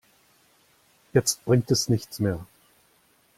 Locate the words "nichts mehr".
1.87-2.43